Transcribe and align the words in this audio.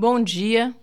Bom 0.00 0.18
dia, 0.18 0.74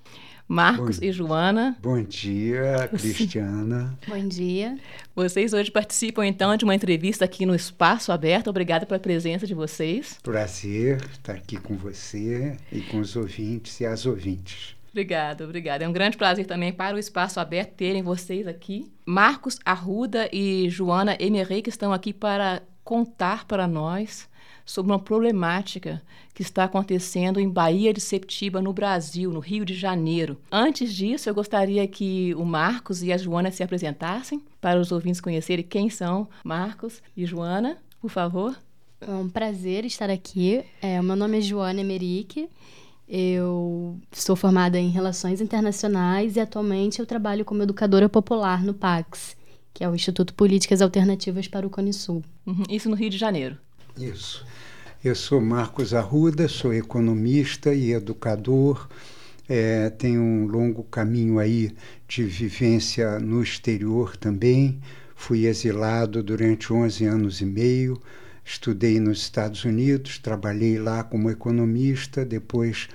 Marcos 0.47 0.99
Bom, 0.99 1.05
e 1.07 1.11
Joana. 1.11 1.75
Bom 1.81 2.03
dia, 2.03 2.87
Cristiana. 2.95 3.97
Bom 4.07 4.27
dia. 4.27 4.77
Vocês 5.15 5.53
hoje 5.53 5.71
participam 5.71 6.23
então 6.23 6.55
de 6.55 6.63
uma 6.63 6.75
entrevista 6.75 7.25
aqui 7.25 7.43
no 7.43 7.55
Espaço 7.55 8.11
Aberto. 8.11 8.47
Obrigada 8.47 8.85
pela 8.85 8.99
presença 8.99 9.47
de 9.47 9.55
vocês. 9.55 10.19
Prazer 10.21 11.01
estar 11.13 11.33
aqui 11.33 11.57
com 11.57 11.75
você 11.75 12.57
e 12.71 12.81
com 12.81 12.99
os 12.99 13.15
ouvintes 13.15 13.79
e 13.79 13.87
as 13.87 14.05
ouvintes. 14.05 14.75
Obrigada, 14.91 15.43
obrigada. 15.43 15.83
É 15.83 15.89
um 15.89 15.93
grande 15.93 16.15
prazer 16.15 16.45
também 16.45 16.71
para 16.71 16.95
o 16.95 16.99
Espaço 16.99 17.39
Aberto 17.39 17.71
terem 17.71 18.03
vocês 18.03 18.45
aqui. 18.45 18.85
Marcos 19.03 19.57
Arruda 19.65 20.29
e 20.31 20.69
Joana 20.69 21.17
Emerei 21.19 21.63
que 21.63 21.71
estão 21.71 21.91
aqui 21.91 22.13
para 22.13 22.61
contar 22.83 23.45
para 23.45 23.67
nós 23.67 24.29
sobre 24.67 24.91
uma 24.91 24.99
problemática 24.99 26.03
que 26.33 26.41
está 26.41 26.65
acontecendo 26.65 27.39
em 27.39 27.49
Bahia 27.49 27.93
de 27.93 28.01
Septiba, 28.01 28.61
no 28.61 28.73
Brasil, 28.73 29.31
no 29.31 29.39
Rio 29.39 29.63
de 29.63 29.73
Janeiro. 29.73 30.37
Antes 30.51 30.93
disso, 30.93 31.29
eu 31.29 31.33
gostaria 31.33 31.87
que 31.87 32.35
o 32.35 32.43
Marcos 32.43 33.01
e 33.01 33.11
a 33.13 33.17
Joana 33.17 33.49
se 33.49 33.63
apresentassem 33.63 34.43
para 34.59 34.79
os 34.79 34.91
ouvintes 34.91 35.21
conhecerem 35.21 35.65
quem 35.65 35.89
são 35.89 36.27
Marcos 36.43 37.01
e 37.15 37.25
Joana, 37.25 37.77
por 38.01 38.11
favor. 38.11 38.55
É 38.99 39.09
um 39.09 39.29
prazer 39.29 39.85
estar 39.85 40.09
aqui. 40.09 40.63
É, 40.81 41.01
meu 41.01 41.15
nome 41.15 41.37
é 41.37 41.41
Joana 41.41 41.79
Emerick. 41.79 42.49
Eu 43.07 43.97
sou 44.11 44.35
formada 44.35 44.77
em 44.77 44.89
Relações 44.89 45.39
Internacionais 45.39 46.35
e 46.35 46.41
atualmente 46.41 46.99
eu 46.99 47.05
trabalho 47.05 47.45
como 47.45 47.63
educadora 47.63 48.09
popular 48.09 48.61
no 48.61 48.73
PAX, 48.73 49.37
que 49.73 49.81
é 49.81 49.89
o 49.89 49.95
Instituto 49.95 50.33
Políticas 50.33 50.81
Alternativas 50.81 51.47
para 51.47 51.65
o 51.65 51.69
Cone 51.69 51.93
Sul. 51.93 52.21
Uhum. 52.45 52.63
Isso 52.69 52.89
no 52.89 52.95
Rio 52.97 53.09
de 53.09 53.17
Janeiro. 53.17 53.57
Isso. 53.99 54.45
Eu 55.03 55.15
sou 55.15 55.41
Marcos 55.41 55.91
Arruda, 55.91 56.47
sou 56.47 56.71
economista 56.71 57.73
e 57.73 57.93
educador. 57.93 58.87
É, 59.49 59.89
tenho 59.89 60.21
um 60.21 60.45
longo 60.45 60.83
caminho 60.83 61.39
aí 61.39 61.75
de 62.07 62.23
vivência 62.23 63.19
no 63.19 63.41
exterior 63.41 64.15
também. 64.15 64.79
Fui 65.15 65.47
exilado 65.47 66.21
durante 66.21 66.71
11 66.71 67.05
anos 67.05 67.41
e 67.41 67.45
meio. 67.45 67.99
Estudei 68.45 68.99
nos 68.99 69.19
Estados 69.19 69.65
Unidos, 69.65 70.19
trabalhei 70.19 70.77
lá 70.77 71.03
como 71.03 71.31
economista, 71.31 72.23
depois 72.23 72.87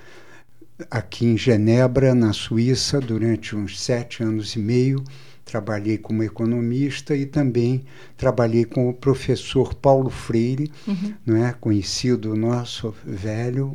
aqui 0.89 1.25
em 1.25 1.37
Genebra, 1.37 2.15
na 2.15 2.31
Suíça, 2.31 2.99
durante 2.99 3.55
uns 3.55 3.79
sete 3.79 4.23
anos 4.23 4.55
e 4.55 4.59
meio 4.59 5.03
trabalhei 5.45 5.97
como 5.97 6.23
economista 6.23 7.15
e 7.15 7.25
também 7.25 7.85
trabalhei 8.17 8.65
com 8.65 8.89
o 8.89 8.93
professor 8.93 9.73
Paulo 9.73 10.09
Freire, 10.09 10.71
uhum. 10.87 11.13
não 11.25 11.45
é 11.45 11.53
conhecido 11.53 12.35
nosso 12.35 12.93
velho, 13.03 13.71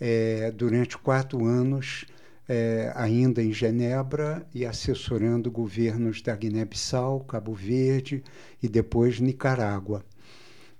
é, 0.00 0.50
durante 0.52 0.96
quatro 0.96 1.44
anos, 1.44 2.06
é, 2.48 2.92
ainda 2.94 3.42
em 3.42 3.52
Genebra 3.52 4.46
e 4.54 4.64
assessorando 4.64 5.50
governos 5.50 6.22
da 6.22 6.34
Guiné-Bissau, 6.34 7.20
Cabo 7.20 7.52
Verde 7.52 8.22
e 8.62 8.68
depois 8.68 9.20
Nicarágua. 9.20 10.02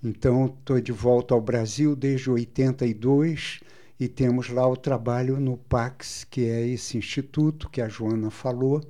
Então, 0.02 0.46
estou 0.46 0.80
de 0.80 0.92
volta 0.92 1.34
ao 1.34 1.40
Brasil 1.40 1.94
desde 1.94 2.30
82 2.30 3.60
e 3.98 4.06
temos 4.06 4.48
lá 4.48 4.66
o 4.66 4.76
trabalho 4.76 5.40
no 5.40 5.56
PAX, 5.56 6.24
que 6.30 6.48
é 6.48 6.66
esse 6.66 6.96
instituto 6.96 7.68
que 7.68 7.82
a 7.82 7.88
Joana 7.88 8.30
falou, 8.30 8.80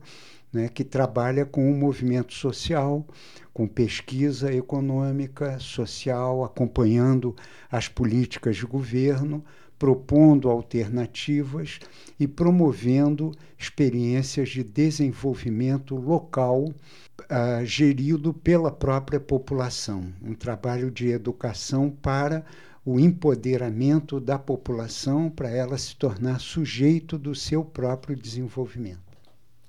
né, 0.52 0.68
que 0.68 0.84
trabalha 0.84 1.44
com 1.44 1.70
o 1.70 1.74
movimento 1.74 2.32
social, 2.32 3.06
com 3.52 3.66
pesquisa 3.66 4.52
econômica, 4.52 5.58
social, 5.58 6.44
acompanhando 6.44 7.34
as 7.70 7.88
políticas 7.88 8.56
de 8.56 8.64
governo, 8.64 9.44
propondo 9.78 10.50
alternativas 10.50 11.78
e 12.18 12.26
promovendo 12.26 13.32
experiências 13.56 14.48
de 14.48 14.64
desenvolvimento 14.64 15.94
local 15.94 16.64
uh, 16.64 17.64
gerido 17.64 18.34
pela 18.34 18.72
própria 18.72 19.20
população. 19.20 20.12
Um 20.22 20.34
trabalho 20.34 20.90
de 20.90 21.08
educação 21.08 21.90
para 21.90 22.44
o 22.84 22.98
empoderamento 22.98 24.18
da 24.18 24.38
população, 24.38 25.30
para 25.30 25.50
ela 25.50 25.76
se 25.76 25.94
tornar 25.94 26.40
sujeito 26.40 27.18
do 27.18 27.34
seu 27.34 27.64
próprio 27.64 28.16
desenvolvimento. 28.16 29.07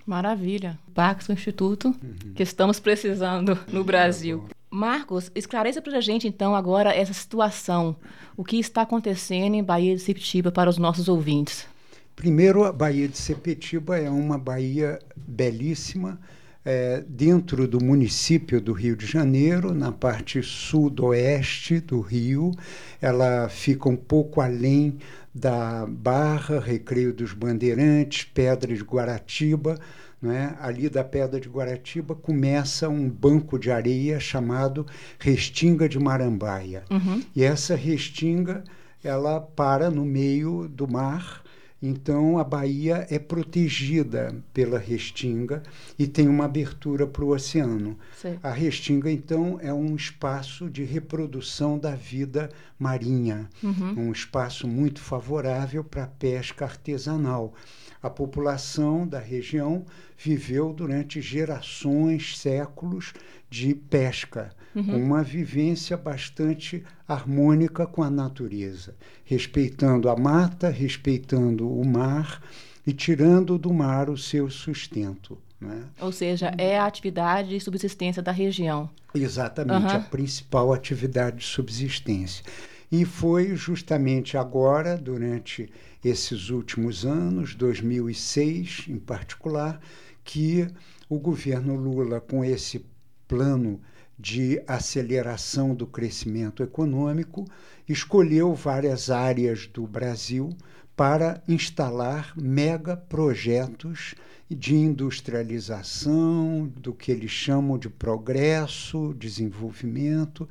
Maravilha. 0.09 0.75
Pax, 0.91 1.29
o 1.29 1.33
Instituto 1.33 1.89
uhum. 1.89 2.33
que 2.33 2.41
estamos 2.41 2.79
precisando 2.79 3.59
no 3.71 3.83
Brasil. 3.83 4.43
Marcos, 4.67 5.31
esclareça 5.35 5.83
para 5.83 5.99
a 5.99 6.01
gente 6.01 6.27
então 6.27 6.55
agora 6.55 6.91
essa 6.91 7.13
situação. 7.13 7.95
O 8.35 8.43
que 8.43 8.57
está 8.57 8.81
acontecendo 8.81 9.53
em 9.53 9.63
Bahia 9.63 9.95
de 9.95 10.01
Sepetiba 10.01 10.51
para 10.51 10.67
os 10.67 10.79
nossos 10.79 11.07
ouvintes? 11.07 11.67
Primeiro, 12.15 12.63
a 12.63 12.71
Bahia 12.71 13.07
de 13.07 13.19
Sepetiba 13.19 13.99
é 13.99 14.09
uma 14.09 14.39
baía 14.39 14.97
belíssima, 15.15 16.19
é, 16.65 17.03
dentro 17.07 17.67
do 17.67 17.79
município 17.79 18.59
do 18.59 18.73
Rio 18.73 18.95
de 18.95 19.05
Janeiro, 19.05 19.75
na 19.75 19.91
parte 19.91 20.41
sudoeste 20.41 21.79
do 21.79 22.01
Rio. 22.01 22.51
Ela 22.99 23.47
fica 23.47 23.87
um 23.87 23.95
pouco 23.95 24.41
além 24.41 24.97
da 25.39 25.85
Barra, 25.87 26.59
Recreio 26.59 27.13
dos 27.13 27.33
Bandeirantes, 27.33 28.23
Pedra 28.25 28.75
de 28.75 28.83
Guaratiba. 28.83 29.79
Né? 30.21 30.53
Ali 30.59 30.89
da 30.89 31.03
Pedra 31.03 31.39
de 31.39 31.47
Guaratiba 31.47 32.13
começa 32.13 32.89
um 32.89 33.09
banco 33.09 33.57
de 33.57 33.71
areia 33.71 34.19
chamado 34.19 34.85
Restinga 35.17 35.87
de 35.87 35.97
Marambaia. 35.97 36.83
Uhum. 36.91 37.23
E 37.33 37.41
essa 37.41 37.73
restinga 37.73 38.65
ela 39.01 39.39
para 39.39 39.89
no 39.89 40.03
meio 40.03 40.67
do 40.67 40.85
mar 40.85 41.41
então 41.81 42.37
a 42.37 42.43
Bahia 42.43 43.07
é 43.09 43.17
protegida 43.17 44.35
pela 44.53 44.77
restinga 44.77 45.63
e 45.97 46.05
tem 46.05 46.27
uma 46.27 46.45
abertura 46.45 47.07
para 47.07 47.23
o 47.23 47.29
oceano. 47.29 47.97
Sim. 48.17 48.37
A 48.43 48.51
restinga, 48.51 49.09
então, 49.09 49.57
é 49.61 49.73
um 49.73 49.95
espaço 49.95 50.69
de 50.69 50.83
reprodução 50.83 51.79
da 51.79 51.95
vida 51.95 52.49
marinha, 52.77 53.49
uhum. 53.63 54.07
um 54.07 54.11
espaço 54.11 54.67
muito 54.67 54.99
favorável 54.99 55.83
para 55.83 56.03
a 56.03 56.07
pesca 56.07 56.65
artesanal. 56.65 57.53
A 58.01 58.09
população 58.09 59.07
da 59.07 59.19
região 59.19 59.85
viveu 60.21 60.73
durante 60.73 61.21
gerações, 61.21 62.37
séculos 62.37 63.13
de 63.49 63.73
pesca, 63.73 64.51
uhum. 64.75 64.83
com 64.83 64.97
uma 64.97 65.23
vivência 65.23 65.95
bastante 65.95 66.83
harmônica 67.07 67.87
com 67.87 68.03
a 68.03 68.09
natureza, 68.09 68.95
respeitando 69.23 70.09
a 70.09 70.17
mata, 70.17 70.69
respeitando 70.69 71.71
o 71.71 71.85
mar 71.85 72.43
e 72.85 72.91
tirando 72.91 73.57
do 73.57 73.73
mar 73.73 74.09
o 74.09 74.17
seu 74.17 74.49
sustento. 74.49 75.37
Né? 75.59 75.83
Ou 76.01 76.11
seja, 76.11 76.53
é 76.57 76.77
a 76.77 76.85
atividade 76.85 77.49
de 77.49 77.59
subsistência 77.59 78.21
da 78.21 78.31
região. 78.31 78.89
Exatamente, 79.15 79.85
uhum. 79.85 79.99
a 79.99 79.99
principal 79.99 80.73
atividade 80.73 81.37
de 81.37 81.45
subsistência. 81.45 82.43
E 82.91 83.05
foi 83.05 83.55
justamente 83.55 84.37
agora, 84.37 84.97
durante 84.97 85.69
esses 86.03 86.49
últimos 86.49 87.05
anos, 87.05 87.53
2006 87.55 88.85
em 88.87 88.97
particular, 88.97 89.79
que 90.23 90.67
o 91.07 91.19
governo 91.19 91.75
Lula, 91.75 92.19
com 92.21 92.43
esse 92.43 92.85
plano 93.27 93.81
de 94.17 94.61
aceleração 94.67 95.73
do 95.73 95.87
crescimento 95.87 96.61
econômico, 96.61 97.45
escolheu 97.87 98.53
várias 98.53 99.09
áreas 99.09 99.65
do 99.65 99.87
Brasil 99.87 100.49
para 100.95 101.41
instalar 101.47 102.33
megaprojetos 102.35 104.15
de 104.49 104.75
industrialização, 104.75 106.67
do 106.75 106.93
que 106.93 107.11
eles 107.11 107.31
chamam 107.31 107.77
de 107.77 107.87
progresso, 107.89 109.15
desenvolvimento, 109.17 110.49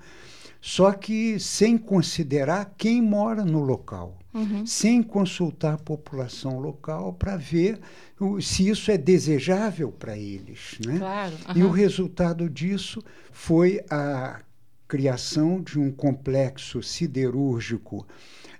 só 0.60 0.92
que 0.92 1.38
sem 1.38 1.78
considerar 1.78 2.74
quem 2.76 3.00
mora 3.00 3.44
no 3.44 3.60
local, 3.60 4.18
uhum. 4.34 4.66
sem 4.66 5.02
consultar 5.02 5.74
a 5.74 5.78
população 5.78 6.58
local 6.58 7.12
para 7.12 7.36
ver 7.36 7.80
se 8.40 8.68
isso 8.68 8.90
é 8.90 8.98
desejável 8.98 9.92
para 9.92 10.18
eles. 10.18 10.78
Né? 10.84 10.98
Claro, 10.98 11.34
uhum. 11.48 11.56
E 11.56 11.62
o 11.62 11.70
resultado 11.70 12.48
disso 12.50 13.02
foi 13.30 13.80
a 13.90 14.40
criação 14.88 15.60
de 15.60 15.78
um 15.78 15.92
complexo 15.92 16.82
siderúrgico 16.82 18.06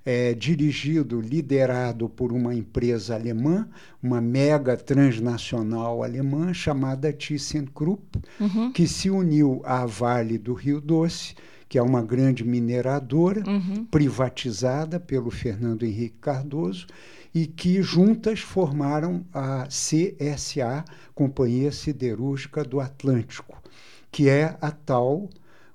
é, 0.05 0.33
dirigido, 0.33 1.21
liderado 1.21 2.09
por 2.09 2.33
uma 2.33 2.55
empresa 2.55 3.15
alemã, 3.15 3.69
uma 4.03 4.21
mega 4.21 4.75
transnacional 4.77 6.03
alemã 6.03 6.55
chamada 6.55 7.13
ThyssenKrupp, 7.13 8.19
uhum. 8.41 8.73
que 8.73 8.87
se 8.87 9.11
uniu 9.11 9.61
à 9.65 9.85
Vale 9.85 10.39
do 10.39 10.55
Rio 10.55 10.81
Doce, 10.81 11.35
que 11.69 11.77
é 11.77 11.83
uma 11.83 12.03
grande 12.03 12.45
mineradora 12.45 13.43
uhum. 13.47 13.85
privatizada 13.85 14.99
pelo 14.99 15.31
Fernando 15.31 15.85
Henrique 15.85 16.17
Cardoso 16.21 16.87
e 17.35 17.47
que 17.47 17.83
juntas 17.83 18.41
formaram 18.41 19.25
a 19.33 19.67
CSA, 19.67 20.85
Companhia 21.15 21.71
Siderúrgica 21.71 22.65
do 22.65 22.81
Atlântico, 22.81 23.63
que 24.11 24.29
é 24.29 24.57
a 24.61 24.71
tal 24.71 25.29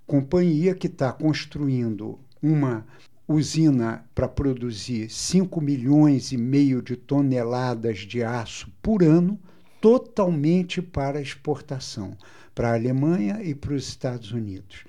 companhia 0.07 0.73
que 0.73 0.87
está 0.87 1.11
construindo 1.11 2.19
uma 2.41 2.85
usina 3.27 4.03
para 4.13 4.27
produzir 4.27 5.09
5 5.09 5.61
milhões 5.61 6.31
e 6.31 6.37
meio 6.37 6.81
de 6.81 6.95
toneladas 6.95 7.99
de 7.99 8.23
aço 8.23 8.69
por 8.81 9.01
ano, 9.03 9.39
totalmente 9.79 10.81
para 10.81 11.21
exportação, 11.21 12.17
para 12.53 12.71
a 12.71 12.73
Alemanha 12.75 13.41
e 13.41 13.55
para 13.55 13.73
os 13.73 13.87
Estados 13.87 14.31
Unidos. 14.31 14.83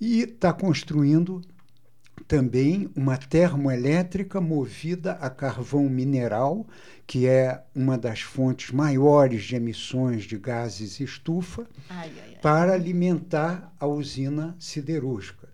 E 0.00 0.20
está 0.22 0.52
construindo 0.52 1.40
também 2.26 2.88
uma 2.96 3.16
termoelétrica 3.16 4.40
movida 4.40 5.12
a 5.12 5.28
carvão 5.28 5.88
mineral, 5.88 6.66
que 7.06 7.26
é 7.26 7.62
uma 7.74 7.98
das 7.98 8.20
fontes 8.20 8.70
maiores 8.70 9.44
de 9.44 9.56
emissões 9.56 10.24
de 10.24 10.38
gases 10.38 11.00
estufa, 11.00 11.66
ai, 11.90 12.10
ai, 12.16 12.32
ai. 12.34 12.40
para 12.40 12.72
alimentar 12.72 13.74
a 13.78 13.86
usina 13.86 14.56
siderúrgica. 14.58 15.48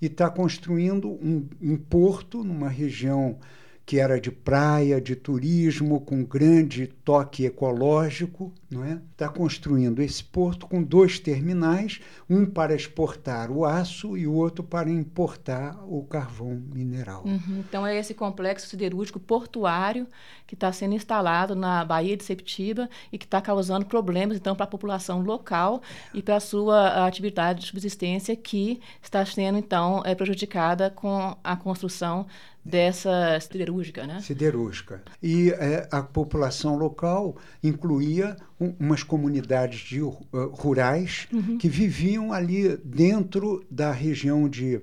E 0.00 0.06
está 0.06 0.28
construindo 0.28 1.08
um, 1.08 1.48
um 1.60 1.76
porto 1.76 2.44
numa 2.44 2.68
região 2.68 3.38
que 3.84 3.98
era 3.98 4.20
de 4.20 4.30
praia, 4.30 5.00
de 5.00 5.16
turismo, 5.16 6.00
com 6.00 6.24
grande 6.24 6.86
toque 7.04 7.44
ecológico, 7.44 8.52
não 8.72 8.84
é? 8.84 9.00
Está 9.12 9.28
construindo 9.28 10.00
esse 10.00 10.24
porto 10.24 10.66
com 10.66 10.82
dois 10.82 11.18
terminais, 11.18 12.00
um 12.28 12.46
para 12.46 12.74
exportar 12.74 13.50
o 13.50 13.64
aço 13.64 14.16
e 14.16 14.26
o 14.26 14.32
outro 14.32 14.64
para 14.64 14.90
importar 14.90 15.78
o 15.86 16.02
carvão 16.04 16.60
mineral. 16.72 17.24
Uhum. 17.24 17.62
Então 17.68 17.86
é 17.86 17.96
esse 17.96 18.14
complexo 18.14 18.66
siderúrgico 18.66 19.20
portuário 19.20 20.06
que 20.46 20.54
está 20.54 20.72
sendo 20.72 20.94
instalado 20.94 21.54
na 21.54 21.84
Baía 21.84 22.16
de 22.16 22.24
Septiba 22.24 22.88
e 23.12 23.18
que 23.18 23.24
está 23.24 23.40
causando 23.40 23.86
problemas 23.86 24.36
então 24.36 24.54
para 24.54 24.64
a 24.64 24.68
população 24.68 25.22
local 25.22 25.82
e 26.12 26.22
para 26.22 26.36
a 26.36 26.40
sua 26.40 27.06
atividade 27.06 27.60
de 27.60 27.66
subsistência 27.66 28.34
que 28.34 28.80
está 29.02 29.24
sendo 29.24 29.58
então 29.58 30.02
é, 30.04 30.14
prejudicada 30.14 30.90
com 30.90 31.36
a 31.42 31.56
construção 31.56 32.26
dessa 32.64 33.38
siderúrgica, 33.40 34.06
né? 34.06 34.20
Siderúrgica. 34.20 35.02
E 35.22 35.50
é, 35.50 35.88
a 35.90 36.02
população 36.02 36.76
local 36.76 37.36
incluía 37.62 38.36
um, 38.62 38.74
umas 38.78 39.02
comunidades 39.02 39.80
de, 39.80 40.00
uh, 40.00 40.20
rurais 40.52 41.26
uhum. 41.32 41.58
que 41.58 41.68
viviam 41.68 42.32
ali 42.32 42.76
dentro 42.84 43.64
da 43.70 43.92
região 43.92 44.48
de, 44.48 44.80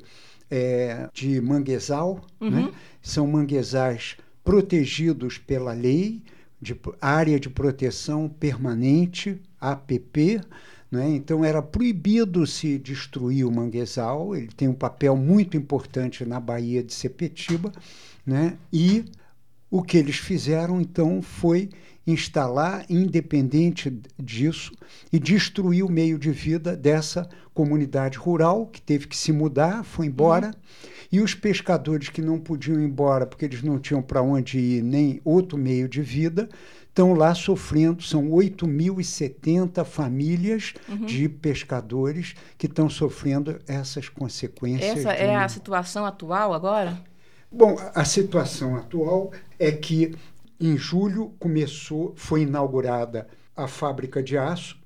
é, 0.49 1.09
de 1.13 1.39
manguezal. 1.41 2.21
Uhum. 2.39 2.49
Né? 2.49 2.71
São 3.01 3.27
manguezais 3.27 4.17
protegidos 4.43 5.37
pela 5.37 5.73
lei, 5.73 6.21
de 6.61 6.77
área 6.99 7.39
de 7.39 7.49
proteção 7.49 8.27
permanente, 8.27 9.41
APP, 9.61 10.41
né? 10.91 11.07
Então 11.09 11.45
era 11.45 11.61
proibido 11.61 12.47
se 12.47 12.77
destruir 12.77 13.45
o 13.45 13.51
manguezal, 13.51 14.35
ele 14.35 14.47
tem 14.47 14.67
um 14.67 14.73
papel 14.73 15.15
muito 15.15 15.55
importante 15.55 16.25
na 16.25 16.39
Baía 16.39 16.83
de 16.83 16.93
Sepetiba, 16.93 17.71
né? 18.25 18.57
e 18.73 19.05
o 19.69 19.83
que 19.83 19.97
eles 19.97 20.17
fizeram 20.17 20.81
então 20.81 21.21
foi 21.21 21.69
instalar, 22.11 22.85
independente 22.89 23.99
disso, 24.17 24.71
e 25.11 25.19
destruir 25.19 25.83
o 25.83 25.91
meio 25.91 26.17
de 26.17 26.31
vida 26.31 26.75
dessa 26.75 27.27
comunidade 27.53 28.17
rural, 28.17 28.67
que 28.67 28.81
teve 28.81 29.07
que 29.07 29.17
se 29.17 29.31
mudar, 29.31 29.83
foi 29.83 30.07
embora. 30.07 30.47
Uhum. 30.47 30.89
E 31.11 31.19
os 31.19 31.33
pescadores 31.33 32.09
que 32.09 32.21
não 32.21 32.39
podiam 32.39 32.79
ir 32.79 32.85
embora 32.85 33.25
porque 33.25 33.45
eles 33.45 33.63
não 33.63 33.79
tinham 33.79 34.01
para 34.01 34.21
onde 34.21 34.59
ir 34.59 34.83
nem 34.83 35.19
outro 35.25 35.57
meio 35.57 35.89
de 35.89 36.01
vida, 36.01 36.47
estão 36.87 37.13
lá 37.13 37.33
sofrendo. 37.33 38.03
São 38.03 38.29
8.070 38.29 39.83
famílias 39.85 40.73
uhum. 40.87 41.05
de 41.05 41.27
pescadores 41.27 42.35
que 42.57 42.67
estão 42.67 42.89
sofrendo 42.89 43.59
essas 43.67 44.07
consequências. 44.07 44.99
Essa 44.99 45.13
é 45.13 45.35
a 45.35 45.49
situação 45.49 46.05
atual 46.05 46.53
agora? 46.53 47.01
Bom, 47.51 47.77
a 47.95 48.05
situação 48.05 48.75
atual 48.75 49.31
é 49.57 49.71
que 49.71 50.15
em 50.59 50.77
julho 50.77 51.33
começou, 51.39 52.13
foi 52.15 52.41
inaugurada 52.41 53.27
a 53.55 53.67
fábrica 53.67 54.21
de 54.21 54.37
aço. 54.37 54.77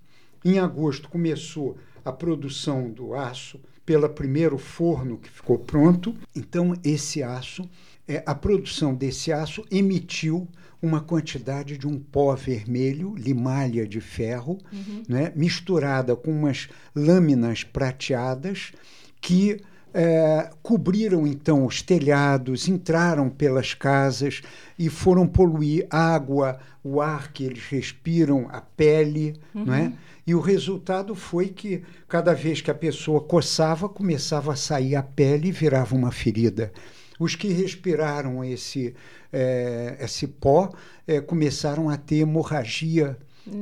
Em 0.43 0.59
agosto 0.59 1.09
começou 1.09 1.77
a 2.03 2.11
produção 2.11 2.89
do 2.89 3.13
aço 3.13 3.59
pelo 3.85 4.07
primeiro 4.09 4.57
forno 4.57 5.17
que 5.17 5.29
ficou 5.29 5.57
pronto. 5.57 6.15
Então 6.35 6.73
esse 6.83 7.23
aço, 7.23 7.67
é, 8.07 8.23
a 8.25 8.35
produção 8.35 8.93
desse 8.93 9.31
aço 9.31 9.63
emitiu 9.71 10.47
uma 10.81 10.99
quantidade 10.99 11.77
de 11.77 11.87
um 11.87 11.97
pó 11.97 12.35
vermelho, 12.35 13.15
limalha 13.15 13.87
de 13.87 14.01
ferro, 14.01 14.59
uhum. 14.71 15.03
né, 15.07 15.31
misturada 15.33 16.13
com 16.15 16.29
umas 16.29 16.67
lâminas 16.93 17.63
prateadas 17.63 18.73
que 19.21 19.61
é, 19.93 20.49
cobriram 20.61 21.27
então 21.27 21.65
os 21.65 21.81
telhados, 21.81 22.67
entraram 22.67 23.29
pelas 23.29 23.73
casas 23.73 24.41
e 24.77 24.89
foram 24.89 25.27
poluir 25.27 25.85
água, 25.89 26.59
o 26.83 26.99
ar 26.99 27.31
que 27.31 27.43
eles 27.43 27.63
respiram, 27.67 28.47
a 28.49 28.59
pele, 28.59 29.39
uhum. 29.53 29.65
não 29.65 29.73
é? 29.73 29.93
E 30.25 30.33
o 30.33 30.39
resultado 30.39 31.13
foi 31.15 31.49
que 31.49 31.83
cada 32.07 32.33
vez 32.33 32.61
que 32.61 32.71
a 32.71 32.75
pessoa 32.75 33.21
coçava, 33.21 33.89
começava 33.89 34.53
a 34.53 34.55
sair 34.55 34.95
a 34.95 35.03
pele 35.03 35.49
e 35.49 35.51
virava 35.51 35.95
uma 35.95 36.11
ferida. 36.11 36.71
Os 37.19 37.35
que 37.35 37.49
respiraram 37.49 38.43
esse, 38.43 38.95
é, 39.31 39.97
esse 39.99 40.25
pó 40.25 40.71
é, 41.05 41.19
começaram 41.21 41.89
a 41.89 41.97
ter 41.97 42.17
hemorragia 42.19 43.17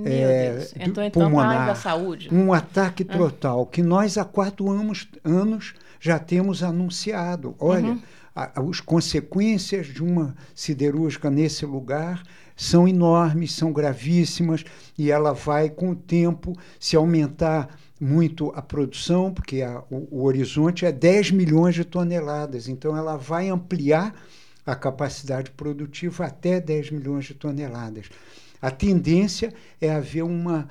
é, 0.06 0.68
então, 0.80 1.04
então, 1.04 1.24
pulmonar, 1.24 1.66
da 1.66 1.76
saúde. 1.76 2.30
um 2.32 2.54
ataque 2.54 3.04
total, 3.04 3.66
que 3.66 3.82
nós 3.82 4.16
há 4.18 4.24
quatro 4.24 4.70
anos, 4.70 5.08
anos 5.24 5.74
já 6.02 6.18
temos 6.18 6.64
anunciado. 6.64 7.56
Olha, 7.60 7.92
uhum. 7.92 8.02
as 8.36 8.82
consequências 8.82 9.86
de 9.86 10.04
uma 10.04 10.36
siderúrgica 10.56 11.30
nesse 11.30 11.64
lugar 11.66 12.24
são 12.56 12.88
enormes, 12.88 13.54
são 13.54 13.72
gravíssimas, 13.72 14.66
e 14.98 15.12
ela 15.12 15.32
vai, 15.34 15.70
com 15.70 15.92
o 15.92 15.96
tempo, 15.96 16.58
se 16.80 16.96
aumentar 16.96 17.78
muito 18.00 18.52
a 18.56 18.62
produção, 18.64 19.32
porque 19.32 19.62
a, 19.62 19.84
o, 19.92 20.08
o 20.12 20.24
horizonte 20.24 20.86
é 20.86 20.92
10 20.92 21.32
milhões 21.32 21.76
de 21.76 21.86
toneladas, 21.86 22.68
então 22.68 22.98
ela 22.98 23.16
vai 23.16 23.50
ampliar 23.50 24.14
a 24.66 24.76
capacidade 24.76 25.52
produtiva 25.52 26.26
até 26.26 26.60
10 26.60 26.92
milhões 26.92 27.26
de 27.26 27.36
toneladas. 27.36 28.10
A 28.60 28.72
tendência 28.72 29.54
é 29.80 29.92
haver 29.92 30.24
uma 30.24 30.68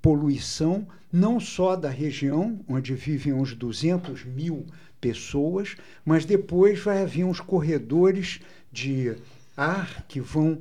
poluição 0.00 0.86
não 1.12 1.40
só 1.40 1.76
da 1.76 1.90
região, 1.90 2.60
onde 2.68 2.94
vivem 2.94 3.32
uns 3.32 3.54
200 3.54 4.24
mil 4.24 4.66
pessoas, 5.00 5.76
mas 6.04 6.24
depois 6.24 6.78
vai 6.80 7.02
haver 7.02 7.24
uns 7.24 7.40
corredores 7.40 8.40
de 8.70 9.16
ar 9.56 10.04
que 10.06 10.20
vão 10.20 10.58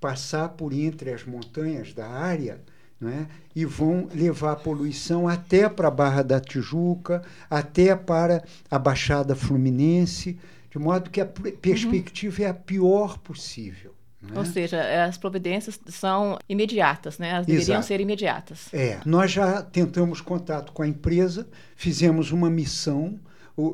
passar 0.00 0.50
por 0.50 0.72
entre 0.72 1.12
as 1.12 1.24
montanhas 1.24 1.92
da 1.92 2.08
área 2.08 2.60
né? 3.00 3.28
e 3.54 3.64
vão 3.64 4.08
levar 4.14 4.52
a 4.52 4.56
poluição 4.56 5.28
até 5.28 5.68
para 5.68 5.88
a 5.88 5.90
Barra 5.90 6.22
da 6.22 6.40
Tijuca, 6.40 7.22
até 7.48 7.94
para 7.94 8.44
a 8.70 8.78
Baixada 8.78 9.34
Fluminense, 9.34 10.38
de 10.70 10.78
modo 10.78 11.10
que 11.10 11.20
a 11.20 11.26
perspectiva 11.26 12.42
uhum. 12.42 12.46
é 12.46 12.50
a 12.50 12.54
pior 12.54 13.18
possível. 13.18 13.94
Né? 14.20 14.32
Ou 14.34 14.44
seja, 14.44 15.04
as 15.04 15.16
providências 15.16 15.78
são 15.88 16.38
imediatas, 16.48 17.18
né? 17.18 17.30
Elas 17.30 17.46
deveriam 17.46 17.76
Exato. 17.76 17.86
ser 17.86 18.00
imediatas. 18.00 18.68
É, 18.72 18.98
nós 19.06 19.30
já 19.30 19.62
tentamos 19.62 20.20
contato 20.20 20.72
com 20.72 20.82
a 20.82 20.88
empresa, 20.88 21.46
fizemos 21.76 22.32
uma 22.32 22.50
missão 22.50 23.18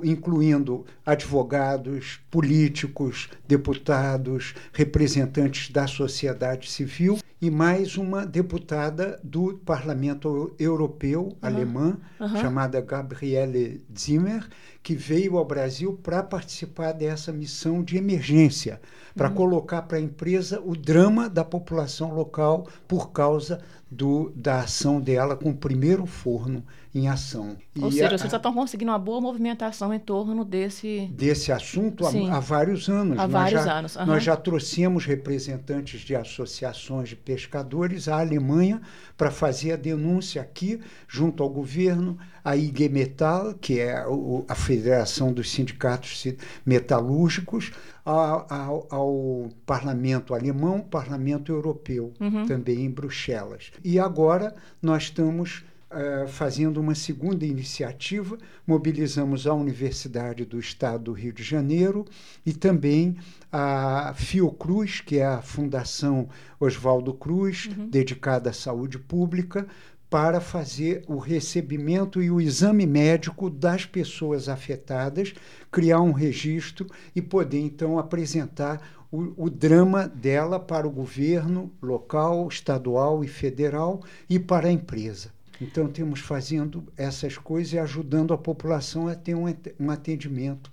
incluindo 0.03 0.87
advogados, 1.05 2.19
políticos, 2.31 3.29
deputados, 3.47 4.55
representantes 4.73 5.71
da 5.71 5.87
sociedade 5.87 6.71
civil 6.71 7.19
e 7.45 7.51
mais 7.51 7.99
uma 7.99 8.25
deputada 8.25 9.21
do 9.23 9.53
Parlamento 9.67 10.57
Europeu 10.59 11.25
uhum. 11.25 11.37
alemã, 11.43 11.99
uhum. 12.19 12.37
chamada 12.39 12.81
Gabriele 12.81 13.85
Zimmer, 13.95 14.49
que 14.83 14.95
veio 14.95 15.37
ao 15.37 15.45
Brasil 15.45 15.93
para 16.03 16.23
participar 16.23 16.93
dessa 16.93 17.31
missão 17.35 17.83
de 17.83 17.99
emergência, 17.99 18.81
para 19.15 19.29
uhum. 19.29 19.35
colocar 19.35 19.83
para 19.83 19.99
a 19.99 20.01
empresa 20.01 20.59
o 20.65 20.75
drama 20.75 21.29
da 21.29 21.45
população 21.45 22.15
local 22.15 22.67
por 22.89 23.13
causa 23.13 23.61
do, 23.95 24.33
da 24.35 24.61
ação 24.61 25.01
dela 25.01 25.37
com 25.37 25.51
o 25.51 25.57
primeiro 25.57 26.05
forno 26.05 26.65
em 26.95 27.09
ação. 27.09 27.57
Ou 27.81 27.89
e 27.89 27.93
seja, 27.93 28.07
a, 28.07 28.19
vocês 28.19 28.31
já 28.31 28.37
estão 28.37 28.53
conseguindo 28.53 28.91
uma 28.91 28.99
boa 28.99 29.21
movimentação 29.21 29.93
em 29.93 29.99
torno 29.99 30.45
desse... 30.45 31.09
Desse 31.13 31.51
assunto 31.51 32.05
há, 32.07 32.37
há, 32.37 32.41
vários 32.41 32.89
anos. 32.89 33.19
Há 33.19 33.23
nós 33.23 33.33
vários 33.33 33.65
já, 33.65 33.79
anos. 33.79 33.97
Uhum. 33.97 34.07
Nós 34.07 34.23
já 34.23 34.37
trouxemos 34.37 35.05
representantes 35.05 36.03
de 36.03 36.15
associações 36.15 37.09
de 37.09 37.17
pescadores 37.17 38.09
à 38.09 38.21
Alemanha 38.21 38.81
para 39.17 39.31
fazer 39.31 39.73
a 39.73 39.77
denúncia 39.77 40.43
aqui, 40.43 40.81
junto 41.09 41.43
ao 41.43 41.49
governo, 41.49 42.17
a 42.45 42.57
IG 42.57 42.89
Metal, 42.89 43.55
que 43.55 43.81
é 43.81 44.05
a 44.49 44.55
Federação 44.55 45.33
dos 45.33 45.51
Sindicatos 45.51 46.25
Metalúrgicos, 46.65 47.73
ao, 48.05 48.47
ao, 48.51 48.87
ao 48.91 49.49
parlamento 49.65 50.35
alemão, 50.35 50.81
parlamento 50.81 51.51
europeu, 51.51 52.13
uhum. 52.21 52.47
também 52.47 52.85
em 52.85 52.91
Bruxelas. 52.91 53.73
E 53.83 53.99
agora 53.99 54.55
nós 54.83 55.05
estamos 55.05 55.65
uh, 55.91 56.29
fazendo 56.29 56.81
uma 56.81 56.95
segunda 56.95 57.47
iniciativa, 57.47 58.37
mobilizamos 58.67 59.47
a 59.47 59.55
Universidade 59.55 60.45
do 60.45 60.59
Estado 60.59 61.05
do 61.05 61.13
Rio 61.13 61.33
de 61.33 61.43
Janeiro 61.43 62.05
e 62.45 62.53
também 62.53 63.17
a 63.51 64.13
Fiocruz, 64.15 65.01
que 65.01 65.19
é 65.19 65.25
a 65.25 65.41
Fundação 65.41 66.29
Oswaldo 66.61 67.15
Cruz, 67.15 67.67
uhum. 67.67 67.89
dedicada 67.89 68.51
à 68.51 68.53
saúde 68.53 68.99
pública, 68.99 69.67
para 70.15 70.41
fazer 70.41 71.03
o 71.09 71.19
recebimento 71.19 72.23
e 72.23 72.31
o 72.31 72.41
exame 72.41 72.87
médico 72.87 73.51
das 73.51 73.85
pessoas 73.85 74.49
afetadas, 74.49 75.35
criar 75.73 76.01
um 76.03 76.13
registro 76.13 76.87
e 77.17 77.21
poder 77.21 77.59
então 77.59 77.99
apresentar 77.99 78.81
o, 79.11 79.47
o, 79.47 79.51
drama 79.51 80.07
dela 80.07 80.61
para 80.61 80.87
o 80.87 80.91
governo 80.91 81.69
local, 81.83 82.47
estadual 82.47 83.25
e 83.25 83.27
federal 83.27 84.05
e 84.31 84.39
para 84.39 84.69
a 84.69 84.73
empresa. 84.73 85.33
Então, 85.61 85.89
temos 85.89 86.21
fazendo 86.21 86.85
essas 86.97 87.37
coisas 87.37 87.73
e 87.73 87.79
ajudando 87.81 88.33
a 88.33 88.39
população 88.39 89.09
a 89.09 89.17
ter 89.17 89.35
um, 89.35 89.91
atendimento 89.91 90.71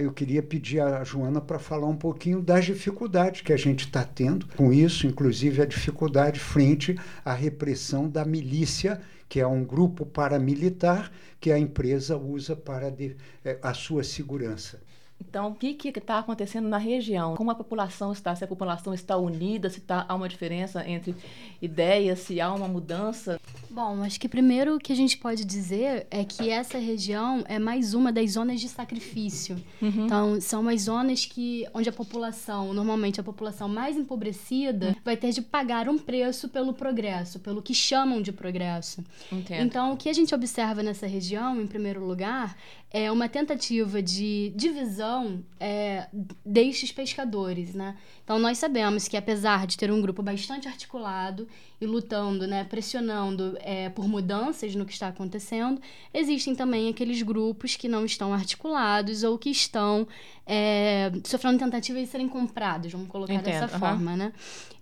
eu 0.00 0.12
queria 0.12 0.42
pedir 0.42 0.80
a 0.80 1.04
Joana 1.04 1.40
para 1.40 1.58
falar 1.58 1.86
um 1.86 1.96
pouquinho 1.96 2.42
das 2.42 2.64
dificuldades 2.64 3.42
que 3.42 3.52
a 3.52 3.56
gente 3.56 3.86
está 3.86 4.02
tendo 4.02 4.46
com 4.56 4.72
isso, 4.72 5.06
inclusive 5.06 5.62
a 5.62 5.66
dificuldade 5.66 6.40
frente 6.40 6.98
à 7.24 7.32
repressão 7.32 8.08
da 8.08 8.24
milícia, 8.24 9.00
que 9.28 9.38
é 9.38 9.46
um 9.46 9.64
grupo 9.64 10.04
paramilitar 10.04 11.12
que 11.40 11.52
a 11.52 11.58
empresa 11.58 12.16
usa 12.16 12.56
para 12.56 12.88
eh, 12.88 13.58
a 13.62 13.72
sua 13.72 14.02
segurança. 14.02 14.80
Então, 15.20 15.48
o 15.48 15.54
que 15.54 15.76
está 15.88 16.18
acontecendo 16.18 16.68
na 16.68 16.78
região? 16.78 17.34
Como 17.34 17.50
a 17.50 17.54
população 17.54 18.12
está? 18.12 18.34
Se 18.34 18.44
a 18.44 18.46
população 18.46 18.94
está 18.94 19.16
unida, 19.16 19.68
se 19.68 19.80
tá, 19.80 20.06
há 20.08 20.14
uma 20.14 20.28
diferença 20.28 20.88
entre 20.88 21.14
ideias, 21.60 22.20
se 22.20 22.40
há 22.40 22.52
uma 22.52 22.68
mudança? 22.68 23.40
Bom, 23.68 24.02
acho 24.02 24.18
que 24.18 24.28
primeiro 24.28 24.76
o 24.76 24.78
que 24.78 24.92
a 24.92 24.96
gente 24.96 25.18
pode 25.18 25.44
dizer 25.44 26.06
é 26.10 26.24
que 26.24 26.48
essa 26.48 26.78
região 26.78 27.44
é 27.46 27.58
mais 27.58 27.94
uma 27.94 28.12
das 28.12 28.32
zonas 28.32 28.60
de 28.60 28.68
sacrifício. 28.68 29.62
Uhum. 29.82 30.06
Então, 30.06 30.40
são 30.40 30.66
as 30.68 30.82
zonas 30.82 31.26
que, 31.26 31.66
onde 31.74 31.88
a 31.88 31.92
população, 31.92 32.72
normalmente 32.72 33.20
a 33.20 33.24
população 33.24 33.68
mais 33.68 33.96
empobrecida, 33.96 34.88
uhum. 34.88 34.96
vai 35.04 35.16
ter 35.16 35.32
de 35.32 35.42
pagar 35.42 35.88
um 35.88 35.98
preço 35.98 36.48
pelo 36.48 36.72
progresso, 36.72 37.38
pelo 37.40 37.60
que 37.60 37.74
chamam 37.74 38.22
de 38.22 38.32
progresso. 38.32 39.04
Entendo. 39.30 39.62
Então, 39.62 39.92
o 39.92 39.96
que 39.96 40.08
a 40.08 40.12
gente 40.12 40.34
observa 40.34 40.82
nessa 40.82 41.06
região, 41.06 41.60
em 41.60 41.66
primeiro 41.66 42.04
lugar, 42.04 42.56
é 42.90 43.12
uma 43.12 43.28
tentativa 43.28 44.00
de 44.02 44.50
divisão 44.56 45.44
é, 45.60 46.06
destes 46.44 46.90
pescadores, 46.90 47.74
né? 47.74 47.96
Então 48.24 48.38
nós 48.38 48.56
sabemos 48.56 49.06
que 49.06 49.16
apesar 49.16 49.66
de 49.66 49.76
ter 49.76 49.90
um 49.92 50.00
grupo 50.00 50.22
bastante 50.22 50.66
articulado 50.66 51.46
e 51.80 51.86
lutando, 51.86 52.46
né, 52.46 52.64
pressionando 52.64 53.56
é, 53.60 53.90
por 53.90 54.08
mudanças 54.08 54.74
no 54.74 54.86
que 54.86 54.92
está 54.92 55.08
acontecendo, 55.08 55.80
existem 56.14 56.54
também 56.54 56.88
aqueles 56.88 57.20
grupos 57.22 57.76
que 57.76 57.88
não 57.88 58.06
estão 58.06 58.32
articulados 58.32 59.22
ou 59.22 59.38
que 59.38 59.50
estão 59.50 60.08
é, 60.46 61.12
sofrendo 61.24 61.58
tentativa 61.58 62.00
de 62.00 62.06
serem 62.06 62.28
comprados, 62.28 62.90
vamos 62.90 63.08
colocar 63.08 63.34
Entendo, 63.34 63.44
dessa 63.60 63.74
uhum. 63.74 63.80
forma, 63.80 64.16
né? 64.16 64.32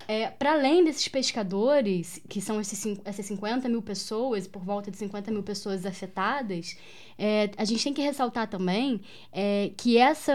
É, 0.09 0.29
para 0.29 0.53
além 0.53 0.85
desses 0.85 1.09
pescadores, 1.09 2.21
que 2.29 2.41
são 2.41 2.61
esses, 2.61 3.01
essas 3.05 3.27
50 3.27 3.69
mil 3.69 3.83
pessoas, 3.83 4.47
por 4.47 4.63
volta 4.63 4.89
de 4.89 4.97
50 4.97 5.33
mil 5.33 5.43
pessoas 5.43 5.85
afetadas, 5.85 6.77
é, 7.19 7.51
a 7.57 7.65
gente 7.65 7.83
tem 7.83 7.95
que 7.95 8.03
ressaltar 8.03 8.49
também 8.49 9.01
é, 9.33 9.71
que 9.77 9.97
essa, 9.97 10.33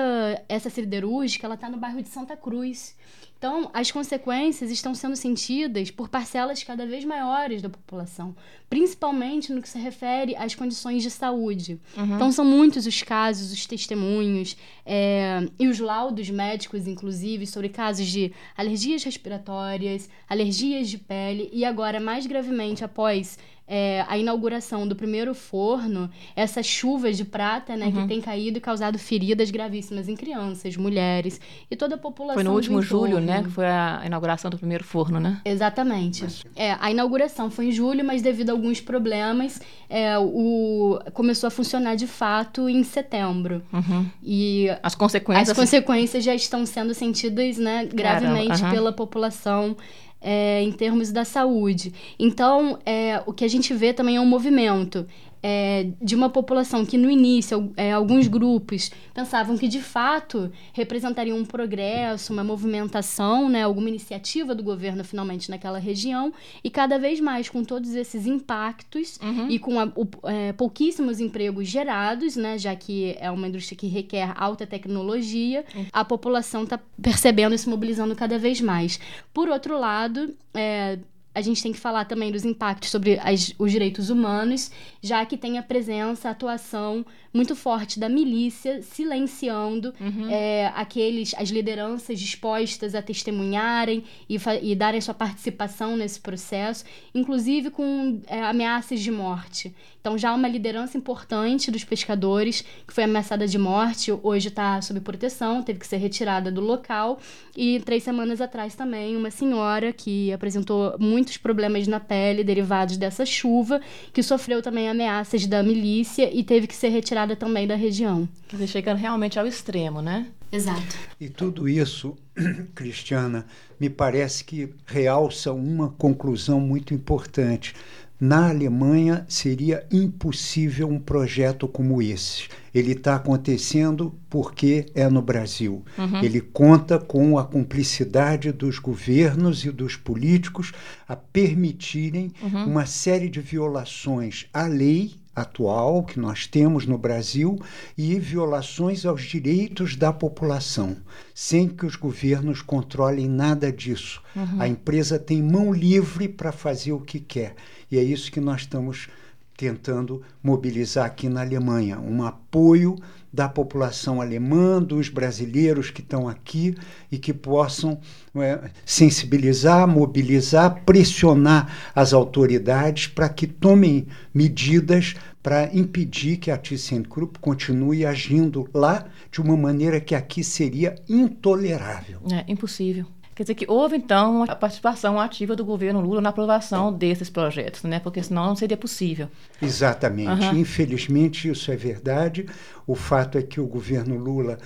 essa 0.50 0.70
siderúrgica 0.70 1.52
está 1.54 1.70
no 1.70 1.78
bairro 1.78 2.02
de 2.02 2.10
Santa 2.10 2.36
Cruz. 2.36 2.96
Então, 3.42 3.72
as 3.74 3.90
consequências 3.90 4.70
estão 4.70 4.94
sendo 4.94 5.16
sentidas 5.16 5.90
por 5.90 6.10
parcelas 6.10 6.64
cada 6.64 6.86
vez 6.86 7.04
maiores 7.04 7.60
da 7.60 7.70
população, 7.70 8.36
principalmente 8.70 9.52
no 9.52 9.64
que 9.64 9.68
se 9.68 9.80
refere 9.80 10.36
às 10.36 10.54
condições 10.54 11.02
de 11.02 11.10
saúde. 11.10 11.82
Uhum. 11.98 12.16
Então, 12.18 12.32
são 12.32 12.46
muitos 12.46 12.86
os 12.86 13.02
casos, 13.02 13.52
os 13.52 13.66
testemunhos 13.66 14.56
é, 14.86 15.50
e 15.58 15.68
os 15.68 15.80
laudos 15.80 16.30
médicos, 16.30 16.86
inclusive, 16.86 17.48
sobre 17.48 17.70
casos 17.70 18.06
de 18.06 18.32
alergias 18.56 19.04
respiratórias, 19.04 20.08
alergias 20.30 20.88
de 20.88 21.00
pele 21.00 21.50
e 21.52 21.66
agora, 21.66 22.00
mais 22.00 22.28
gravemente, 22.28 22.84
após 22.84 23.40
é, 23.74 24.04
a 24.10 24.18
inauguração 24.18 24.86
do 24.86 24.98
primeiro 24.98 25.34
forno, 25.34 26.10
essa 26.36 26.62
chuva 26.62 27.14
de 27.14 27.24
prata, 27.24 27.78
né, 27.78 27.86
uhum. 27.86 28.02
que 28.02 28.08
tem 28.10 28.20
caído 28.20 28.58
e 28.58 28.62
causado 28.62 29.00
feridas 29.00 29.50
gravíssimas 29.50 30.10
em 30.10 30.16
crianças, 30.16 30.76
mulheres 30.76 31.40
e 31.72 31.76
toda 31.78 31.96
a 31.96 31.98
população. 31.98 32.36
Foi 32.36 32.44
no 32.44 32.54
último 32.54 32.82
julho, 32.82 33.22
né, 33.22 33.42
que 33.42 33.50
foi 33.50 33.66
a 33.66 34.02
inauguração 34.06 34.52
do 34.52 34.58
primeiro 34.58 34.84
forno, 34.84 35.22
né? 35.22 35.40
Exatamente. 35.46 36.26
É, 36.54 36.76
a 36.82 36.92
inauguração 36.92 37.50
foi 37.50 37.68
em 37.68 37.72
julho, 37.72 38.04
mas 38.04 38.22
devido 38.22 38.50
a 38.50 38.52
alguns 38.52 38.82
problemas, 38.82 39.62
é, 39.90 40.20
o 40.20 41.00
começou 41.14 41.48
a 41.48 41.52
funcionar 41.52 41.96
de 41.96 42.08
fato 42.08 42.68
em 42.68 42.84
setembro. 42.84 43.64
Uhum. 43.72 44.06
E 44.22 44.68
as 44.84 44.96
consequências 44.96 45.50
as 45.50 45.56
consequências 45.56 46.26
já 46.26 46.36
estão 46.36 46.66
sendo 46.66 46.94
sentidas, 46.94 47.58
né, 47.58 47.86
gravemente 47.86 48.62
uhum. 48.62 48.70
pela 48.70 48.92
população 48.92 49.78
é, 50.22 50.62
em 50.62 50.72
termos 50.72 51.12
da 51.12 51.26
saúde. 51.26 51.94
Então, 52.20 52.78
é, 52.86 53.22
o 53.26 53.34
que 53.34 53.44
a 53.44 53.48
gente 53.48 53.74
vê 53.74 53.92
também 53.92 54.18
é 54.18 54.22
um 54.22 54.26
movimento 54.26 55.08
é, 55.44 55.88
de 56.02 56.16
uma 56.16 56.30
população 56.30 56.86
que 56.86 56.98
no 56.98 57.10
início 57.10 57.72
é, 57.76 57.92
alguns 57.92 58.28
grupos 58.28 58.92
pensavam 59.14 59.58
que 59.58 59.68
de 59.68 59.82
fato 59.82 60.52
representaria 60.74 61.34
um 61.34 61.44
progresso, 61.44 62.32
uma 62.32 62.44
movimentação, 62.44 63.50
né, 63.50 63.64
alguma 63.64 63.90
iniciativa 63.90 64.54
do 64.54 64.64
governo 64.64 65.04
finalmente 65.04 65.50
naquela 65.50 65.80
região 65.80 66.32
e 66.64 66.70
cada 66.70 67.00
vez 67.00 67.20
mais 67.20 67.50
com 67.50 67.64
todos 67.64 67.96
esses 67.96 68.26
impactos 68.28 69.20
uhum. 69.22 69.50
e 69.50 69.58
com 69.58 69.80
a, 69.80 69.86
o, 69.96 70.08
é, 70.26 70.54
pouquíssimos 70.54 71.20
empregos 71.20 71.68
gerados, 71.68 72.36
né, 72.36 72.58
já 72.58 72.76
que 72.76 73.16
é 73.20 73.32
uma 73.32 73.48
indústria 73.48 73.78
que 73.78 73.88
requer 73.88 74.34
alta 74.36 74.68
tecnologia, 74.68 75.66
uhum. 75.76 75.86
a 75.92 76.06
população 76.06 76.64
está 76.64 76.80
percebendo 77.02 77.56
e 77.56 77.58
se 77.58 77.68
mobilizando 77.68 78.16
cada 78.16 78.38
vez 78.38 78.62
mais. 78.62 79.00
Por 79.34 79.50
outro 79.50 79.80
lado, 79.80 80.36
é, 80.54 81.00
a 81.34 81.42
gente 81.42 81.64
tem 81.64 81.72
que 81.72 81.80
falar 81.80 82.06
também 82.06 82.32
dos 82.32 82.44
impactos 82.44 82.90
sobre 82.90 83.18
as, 83.20 83.54
os 83.58 83.72
direitos 83.72 84.10
humanos, 84.10 84.72
já 85.02 85.26
que 85.26 85.38
tem 85.38 85.58
a 85.58 85.64
presença, 85.64 86.28
a 86.28 86.32
atuação 86.32 87.06
muito 87.34 87.56
forte 87.56 88.00
da 88.00 88.10
milícia 88.10 88.82
silenciando 88.82 89.94
uhum. 90.00 90.30
é, 90.30 90.68
aqueles, 90.76 91.34
as 91.36 91.50
lideranças 91.50 92.20
dispostas 92.20 92.94
a 92.94 93.02
testemunharem 93.02 94.04
e, 94.30 94.38
e 94.62 94.76
darem 94.76 95.00
sua 95.00 95.14
participação 95.14 95.96
nesse 95.96 96.20
processo, 96.20 96.84
inclusive 97.16 97.70
com 97.70 98.20
é, 98.28 98.42
ameaças 98.44 99.00
de 99.00 99.12
morte. 99.12 99.74
Então 100.02 100.18
já 100.18 100.34
uma 100.34 100.48
liderança 100.48 100.98
importante 100.98 101.70
dos 101.70 101.84
pescadores 101.84 102.66
que 102.88 102.94
foi 102.94 103.04
ameaçada 103.04 103.48
de 103.48 103.58
morte, 103.58 104.12
hoje 104.24 104.48
está 104.48 104.82
sob 104.82 105.00
proteção, 105.00 105.62
teve 105.62 105.80
que 105.80 105.88
ser 105.88 105.98
retirada 105.98 106.52
do 106.52 106.60
local. 106.60 107.20
E 107.56 107.80
três 107.82 108.02
semanas 108.02 108.42
atrás 108.42 108.74
também 108.74 109.16
uma 109.16 109.30
senhora 109.30 109.94
que 109.94 110.34
apresentou 110.34 110.96
muitos 111.00 111.38
problemas 111.38 111.88
na 111.88 112.00
pele 112.00 112.44
derivados 112.44 112.98
dessa 112.98 113.26
chuva, 113.26 113.80
que 114.12 114.24
sofreu 114.24 114.62
também 114.62 114.90
ameaças 114.90 115.46
da 115.46 115.62
milícia 115.62 116.34
e 116.34 116.44
teve 116.44 116.66
que 116.66 116.76
ser 116.76 116.90
retirada 116.90 117.36
também 117.36 117.68
da 117.68 117.76
região. 117.76 118.28
Quer 118.48 118.56
dizer, 118.56 118.68
chegando 118.68 118.98
realmente 118.98 119.38
ao 119.38 119.46
extremo, 119.46 120.02
né? 120.02 120.28
Exato. 120.52 120.98
E 121.20 121.30
tudo 121.30 121.70
isso, 121.70 122.18
Cristiana, 122.76 123.46
me 123.80 123.90
parece 123.90 124.44
que 124.44 124.74
realça 124.86 125.54
uma 125.54 125.90
conclusão 125.90 126.60
muito 126.60 126.94
importante 126.94 127.74
na 128.22 128.50
Alemanha 128.50 129.26
seria 129.28 129.84
impossível 129.92 130.88
um 130.88 131.00
projeto 131.00 131.68
como 131.68 132.00
esse. 132.04 132.44
Ele 132.72 132.92
está 132.92 133.16
acontecendo 133.16 134.16
porque 134.30 134.86
é 134.94 135.10
no 135.10 135.24
Brasil. 135.24 135.84
Uhum. 135.98 136.24
Ele 136.24 136.40
conta 136.40 137.00
com 137.00 137.40
a 137.40 137.44
cumplicidade 137.44 138.52
dos 138.52 138.78
governos 138.78 139.66
e 139.66 139.72
dos 139.72 139.96
políticos 139.96 140.72
a 141.08 141.16
permitirem 141.16 142.32
uhum. 142.44 142.66
uma 142.66 142.86
série 142.86 143.28
de 143.28 143.42
violações 143.42 144.46
à 144.54 144.68
lei 144.68 145.16
atual 145.36 146.04
que 146.04 146.20
nós 146.20 146.46
temos 146.46 146.86
no 146.86 146.98
Brasil 146.98 147.58
e 147.98 148.20
violações 148.20 149.06
aos 149.06 149.24
direitos 149.24 149.96
da 149.96 150.12
população, 150.12 150.98
sem 151.34 151.68
que 151.68 151.86
os 151.86 151.96
governos 151.96 152.62
controlem 152.62 153.28
nada 153.28 153.72
disso. 153.72 154.22
Uhum. 154.36 154.62
A 154.62 154.68
empresa 154.68 155.18
tem 155.18 155.42
mão 155.42 155.74
livre 155.74 156.28
para 156.28 156.52
fazer 156.52 156.92
o 156.92 157.00
que 157.00 157.20
quer. 157.20 157.56
E 157.92 158.00
é 158.00 158.04
isso 158.04 158.32
que 158.32 158.40
nós 158.40 158.62
estamos 158.62 159.10
tentando 159.58 160.24
mobilizar 160.42 161.06
aqui 161.06 161.30
na 161.30 161.42
Alemanha 161.42 162.00
um 162.00 162.24
apoio 162.24 162.96
da 163.32 163.48
população 163.48 164.20
alemã, 164.20 164.82
dos 164.82 165.08
brasileiros 165.08 165.92
que 165.92 166.02
estão 166.02 166.28
aqui 166.28 166.76
e 167.12 167.18
que 167.18 167.32
possam 167.32 168.00
é, 168.36 168.72
sensibilizar, 168.86 169.88
mobilizar, 169.88 170.84
pressionar 170.84 171.92
as 171.96 172.12
autoridades 172.12 173.08
para 173.08 173.30
que 173.30 173.46
tomem 173.46 174.08
medidas 174.34 175.16
para 175.44 175.74
impedir 175.76 176.38
que 176.38 176.52
a 176.52 176.58
ThyssenKrupp 176.58 177.40
continue 177.40 178.06
agindo 178.06 178.68
lá 178.74 179.06
de 179.32 179.42
uma 179.42 179.56
maneira 179.56 180.02
que 180.02 180.16
aqui 180.16 180.44
seria 180.44 180.96
intolerável. 181.08 182.20
É 182.32 182.52
impossível. 182.52 183.06
Quer 183.42 183.46
dizer 183.46 183.56
que 183.56 183.66
houve, 183.68 183.98
então, 183.98 184.44
a 184.44 184.56
participação 184.56 185.20
ativa 185.20 185.56
do 185.56 185.66
governo 185.66 186.00
Lula 186.00 186.22
na 186.22 186.30
aprovação 186.30 186.94
desses 186.94 187.28
projetos, 187.28 187.82
né? 187.82 188.00
porque 188.00 188.22
senão 188.22 188.46
não 188.46 188.56
seria 188.56 188.78
possível. 188.78 189.28
Exatamente. 189.60 190.46
Uhum. 190.46 190.60
Infelizmente, 190.60 191.50
isso 191.50 191.72
é 191.72 191.76
verdade. 191.76 192.46
O 192.86 192.94
fato 192.94 193.40
é 193.40 193.42
que 193.42 193.60
o 193.60 193.66
governo 193.66 194.16
Lula, 194.16 194.60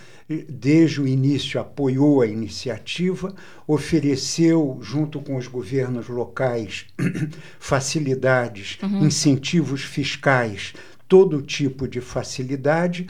desde 0.49 0.99
o 0.99 1.07
início, 1.07 1.57
apoiou 1.57 2.21
a 2.21 2.27
iniciativa, 2.27 3.33
ofereceu, 3.65 4.77
junto 4.81 5.21
com 5.21 5.37
os 5.37 5.47
governos 5.47 6.09
locais, 6.09 6.85
facilidades, 7.57 8.77
uhum. 8.83 9.05
incentivos 9.05 9.83
fiscais, 9.83 10.73
todo 11.07 11.41
tipo 11.41 11.87
de 11.87 12.01
facilidade 12.01 13.07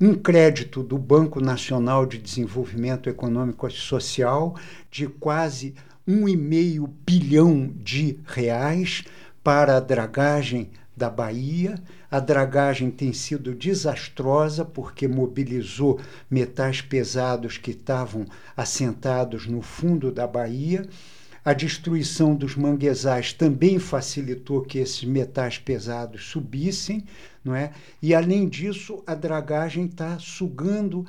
um 0.00 0.14
crédito 0.14 0.82
do 0.82 0.96
Banco 0.96 1.40
Nacional 1.40 2.06
de 2.06 2.18
Desenvolvimento 2.18 3.08
Econômico 3.08 3.66
e 3.66 3.72
Social 3.72 4.54
de 4.90 5.08
quase 5.08 5.74
um 6.06 6.28
e 6.28 6.36
meio 6.36 6.86
bilhão 7.04 7.72
de 7.76 8.20
reais 8.24 9.02
para 9.42 9.76
a 9.76 9.80
dragagem 9.80 10.70
da 10.96 11.10
Bahia. 11.10 11.74
A 12.08 12.20
dragagem 12.20 12.90
tem 12.90 13.12
sido 13.12 13.54
desastrosa 13.54 14.64
porque 14.64 15.08
mobilizou 15.08 16.00
metais 16.30 16.80
pesados 16.80 17.58
que 17.58 17.72
estavam 17.72 18.24
assentados 18.56 19.46
no 19.46 19.60
fundo 19.60 20.12
da 20.12 20.26
Bahia 20.26 20.88
a 21.48 21.54
destruição 21.54 22.34
dos 22.34 22.54
manguezais 22.56 23.32
também 23.32 23.78
facilitou 23.78 24.60
que 24.60 24.80
esses 24.80 25.02
metais 25.02 25.56
pesados 25.56 26.26
subissem, 26.26 27.02
não 27.42 27.54
é? 27.54 27.72
E 28.02 28.14
além 28.14 28.46
disso, 28.46 29.02
a 29.06 29.14
dragagem 29.14 29.86
está 29.86 30.18
sugando 30.18 31.06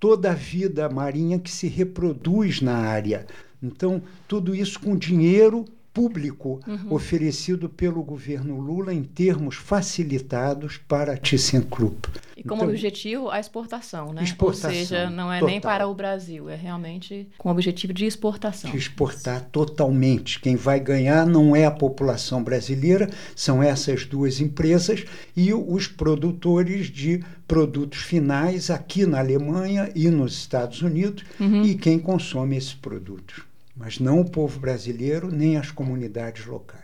toda 0.00 0.30
a 0.30 0.34
vida 0.34 0.88
marinha 0.88 1.38
que 1.38 1.50
se 1.50 1.68
reproduz 1.68 2.62
na 2.62 2.74
área. 2.74 3.26
Então, 3.62 4.02
tudo 4.26 4.54
isso 4.54 4.80
com 4.80 4.96
dinheiro 4.96 5.66
público 5.92 6.60
uhum. 6.66 6.94
oferecido 6.94 7.68
pelo 7.68 8.02
governo 8.02 8.58
Lula 8.58 8.94
em 8.94 9.02
termos 9.02 9.56
facilitados 9.56 10.78
para 10.78 11.12
a 11.12 11.16
ThyssenKrupp. 11.16 12.08
E 12.36 12.42
como 12.42 12.62
então, 12.62 12.74
objetivo 12.74 13.30
a 13.30 13.38
exportação, 13.38 14.12
né? 14.12 14.24
Exportação, 14.24 14.70
Ou 14.70 14.76
seja, 14.76 15.10
não 15.10 15.30
é 15.32 15.38
total. 15.38 15.50
nem 15.50 15.60
para 15.60 15.86
o 15.86 15.94
Brasil, 15.94 16.48
é 16.48 16.56
realmente 16.56 17.28
com 17.36 17.48
o 17.48 17.52
objetivo 17.52 17.92
de 17.92 18.06
exportação. 18.06 18.70
De 18.70 18.76
exportar 18.76 19.42
totalmente. 19.52 20.40
Quem 20.40 20.56
vai 20.56 20.80
ganhar 20.80 21.26
não 21.26 21.54
é 21.54 21.66
a 21.66 21.70
população 21.70 22.42
brasileira, 22.42 23.08
são 23.36 23.62
essas 23.62 24.06
duas 24.06 24.40
empresas 24.40 25.04
e 25.36 25.52
os 25.52 25.86
produtores 25.86 26.86
de 26.86 27.22
produtos 27.46 28.00
finais 28.00 28.70
aqui 28.70 29.04
na 29.04 29.18
Alemanha 29.18 29.90
e 29.94 30.08
nos 30.08 30.32
Estados 30.32 30.80
Unidos 30.80 31.22
uhum. 31.38 31.64
e 31.64 31.74
quem 31.74 31.98
consome 31.98 32.56
esses 32.56 32.72
produtos 32.72 33.51
mas 33.74 33.98
não 33.98 34.20
o 34.20 34.30
povo 34.30 34.58
brasileiro 34.60 35.30
nem 35.30 35.56
as 35.56 35.70
comunidades 35.70 36.46
locais. 36.46 36.82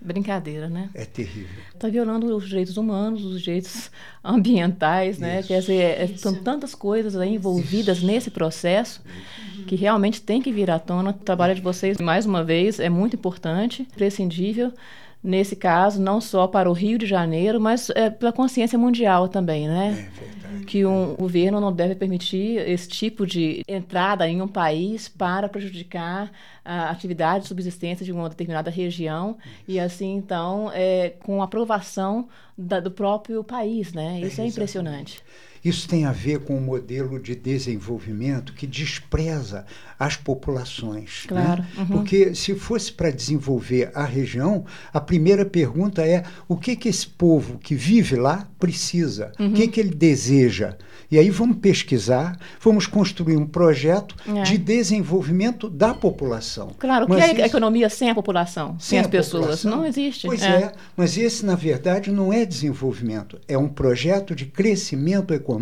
Brincadeira, 0.00 0.68
né? 0.68 0.90
É 0.94 1.04
terrível. 1.04 1.60
Está 1.74 1.88
violando 1.88 2.34
os 2.36 2.48
direitos 2.48 2.76
humanos, 2.76 3.24
os 3.24 3.42
direitos 3.42 3.90
ambientais, 4.22 5.18
né? 5.18 5.42
Quer 5.42 5.60
dizer, 5.60 6.00
é, 6.00 6.06
são 6.16 6.34
tantas 6.36 6.72
coisas 6.72 7.16
aí 7.16 7.34
envolvidas 7.34 7.98
Isso. 7.98 8.06
nesse 8.06 8.30
processo 8.30 9.02
que 9.66 9.74
realmente 9.74 10.22
tem 10.22 10.40
que 10.40 10.52
vir 10.52 10.70
à 10.70 10.78
tona. 10.78 11.10
O 11.10 11.14
trabalho 11.14 11.54
de 11.54 11.60
vocês, 11.60 11.98
mais 11.98 12.26
uma 12.26 12.44
vez, 12.44 12.78
é 12.78 12.88
muito 12.88 13.16
importante, 13.16 13.88
prescindível 13.96 14.72
nesse 15.22 15.56
caso, 15.56 16.00
não 16.00 16.20
só 16.20 16.46
para 16.46 16.70
o 16.70 16.72
Rio 16.72 16.98
de 16.98 17.06
Janeiro, 17.06 17.60
mas 17.60 17.90
é, 17.90 18.08
pela 18.10 18.32
consciência 18.32 18.78
mundial 18.78 19.28
também, 19.28 19.68
né? 19.68 19.88
É 19.88 20.24
verdade. 20.24 20.64
Que 20.64 20.84
um 20.84 21.14
governo 21.14 21.60
não 21.60 21.72
deve 21.72 21.94
permitir 21.94 22.58
esse 22.68 22.88
tipo 22.88 23.26
de 23.26 23.62
entrada 23.66 24.28
em 24.28 24.40
um 24.40 24.48
país 24.48 25.08
para 25.08 25.48
prejudicar 25.48 26.30
a 26.64 26.90
atividade 26.90 27.42
de 27.42 27.48
subsistência 27.48 28.04
de 28.04 28.12
uma 28.12 28.28
determinada 28.28 28.70
região 28.70 29.36
e 29.66 29.80
assim, 29.80 30.14
então, 30.16 30.70
é, 30.74 31.14
com 31.20 31.42
aprovação 31.42 32.28
da, 32.56 32.80
do 32.80 32.90
próprio 32.90 33.42
país, 33.42 33.92
né? 33.92 34.20
Isso 34.20 34.40
é, 34.40 34.44
é 34.44 34.48
impressionante. 34.48 35.22
Isso 35.68 35.86
tem 35.86 36.06
a 36.06 36.12
ver 36.12 36.40
com 36.40 36.54
o 36.54 36.56
um 36.56 36.60
modelo 36.60 37.20
de 37.20 37.34
desenvolvimento 37.34 38.54
que 38.54 38.66
despreza 38.66 39.66
as 39.98 40.16
populações. 40.16 41.26
Né? 41.30 41.42
Claro. 41.42 41.62
Né? 41.62 41.68
Uhum. 41.78 41.86
Porque 41.86 42.34
se 42.34 42.54
fosse 42.54 42.92
para 42.92 43.10
desenvolver 43.10 43.90
a 43.94 44.04
região, 44.04 44.64
a 44.92 45.00
primeira 45.00 45.44
pergunta 45.44 46.06
é 46.06 46.22
o 46.46 46.56
que, 46.56 46.76
que 46.76 46.88
esse 46.88 47.06
povo 47.06 47.58
que 47.58 47.74
vive 47.74 48.16
lá 48.16 48.48
precisa, 48.58 49.32
uhum. 49.38 49.50
o 49.50 49.52
que, 49.52 49.68
que 49.68 49.80
ele 49.80 49.94
deseja. 49.94 50.76
E 51.10 51.18
aí 51.18 51.30
vamos 51.30 51.56
pesquisar, 51.56 52.38
vamos 52.60 52.86
construir 52.86 53.36
um 53.36 53.46
projeto 53.46 54.14
é. 54.28 54.42
de 54.42 54.58
desenvolvimento 54.58 55.68
da 55.68 55.94
população. 55.94 56.72
Claro, 56.78 57.06
o 57.06 57.08
que 57.08 57.20
é 57.20 57.42
a 57.42 57.46
economia 57.46 57.88
sem 57.88 58.10
a 58.10 58.14
população, 58.14 58.76
sem, 58.78 58.90
sem 58.90 58.98
as 59.00 59.06
pessoas? 59.06 59.40
População? 59.40 59.70
Não 59.70 59.86
existe. 59.86 60.26
Pois 60.26 60.42
é. 60.42 60.64
é, 60.64 60.72
mas 60.94 61.16
esse, 61.16 61.46
na 61.46 61.54
verdade, 61.54 62.10
não 62.10 62.30
é 62.30 62.44
desenvolvimento, 62.44 63.40
é 63.48 63.56
um 63.56 63.68
projeto 63.68 64.34
de 64.34 64.44
crescimento 64.44 65.32
econômico 65.32 65.57